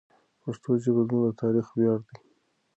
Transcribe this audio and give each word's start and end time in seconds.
پښتو 0.41 0.71
ژبه 0.83 1.01
زموږ 1.07 1.23
د 1.25 1.29
تاریخ 1.41 1.67
ویاړ 1.71 1.99
دی. 2.07 2.15